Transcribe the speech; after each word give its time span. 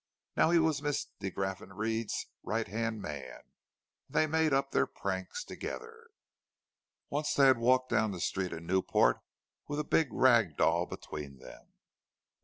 Now 0.35 0.49
he 0.49 0.57
was 0.57 0.81
Mrs. 0.81 1.09
de 1.19 1.29
Graffenried's 1.29 2.25
right 2.41 2.67
hand 2.67 3.03
man, 3.03 3.35
and 3.43 3.51
they 4.09 4.25
made 4.25 4.51
up 4.51 4.71
their 4.71 4.87
pranks 4.87 5.43
together. 5.43 6.09
Once 7.11 7.35
they 7.35 7.45
had 7.45 7.59
walked 7.59 7.91
down 7.91 8.09
the 8.09 8.19
street 8.19 8.51
in 8.51 8.65
Newport 8.65 9.19
with 9.67 9.79
a 9.79 9.83
big 9.83 10.11
rag 10.11 10.57
doll 10.57 10.87
between 10.87 11.37
them. 11.37 11.73